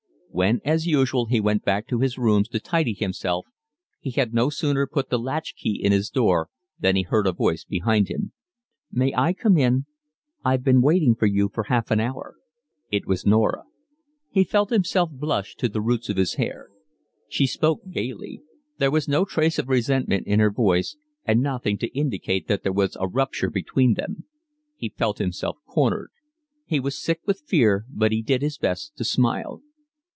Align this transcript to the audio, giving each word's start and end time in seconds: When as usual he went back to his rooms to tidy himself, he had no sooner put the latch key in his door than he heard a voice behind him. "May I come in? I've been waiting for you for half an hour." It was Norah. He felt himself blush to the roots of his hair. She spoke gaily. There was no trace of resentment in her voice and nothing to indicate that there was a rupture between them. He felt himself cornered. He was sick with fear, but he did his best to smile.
When 0.33 0.61
as 0.63 0.87
usual 0.87 1.25
he 1.25 1.41
went 1.41 1.65
back 1.65 1.87
to 1.89 1.99
his 1.99 2.17
rooms 2.17 2.47
to 2.49 2.59
tidy 2.61 2.93
himself, 2.93 3.47
he 3.99 4.11
had 4.11 4.33
no 4.33 4.49
sooner 4.49 4.87
put 4.87 5.09
the 5.09 5.19
latch 5.19 5.55
key 5.57 5.83
in 5.83 5.91
his 5.91 6.09
door 6.09 6.49
than 6.79 6.95
he 6.95 7.01
heard 7.01 7.27
a 7.27 7.33
voice 7.33 7.65
behind 7.65 8.07
him. 8.07 8.31
"May 8.89 9.13
I 9.13 9.33
come 9.33 9.57
in? 9.57 9.87
I've 10.45 10.63
been 10.63 10.81
waiting 10.81 11.15
for 11.15 11.25
you 11.25 11.49
for 11.53 11.65
half 11.65 11.91
an 11.91 11.99
hour." 11.99 12.37
It 12.89 13.05
was 13.05 13.25
Norah. 13.25 13.65
He 14.29 14.45
felt 14.45 14.69
himself 14.69 15.09
blush 15.11 15.53
to 15.55 15.67
the 15.67 15.81
roots 15.81 16.07
of 16.07 16.15
his 16.15 16.35
hair. 16.35 16.69
She 17.27 17.45
spoke 17.45 17.89
gaily. 17.91 18.41
There 18.77 18.89
was 18.89 19.09
no 19.09 19.25
trace 19.25 19.59
of 19.59 19.67
resentment 19.67 20.27
in 20.27 20.39
her 20.39 20.49
voice 20.49 20.95
and 21.25 21.41
nothing 21.41 21.77
to 21.79 21.89
indicate 21.93 22.47
that 22.47 22.63
there 22.63 22.73
was 22.73 22.95
a 23.01 23.05
rupture 23.07 23.49
between 23.49 23.95
them. 23.95 24.23
He 24.77 24.87
felt 24.97 25.17
himself 25.17 25.57
cornered. 25.67 26.09
He 26.65 26.79
was 26.79 26.97
sick 27.03 27.19
with 27.25 27.41
fear, 27.45 27.85
but 27.89 28.13
he 28.13 28.21
did 28.21 28.41
his 28.41 28.57
best 28.57 28.95
to 28.95 29.03
smile. 29.03 29.61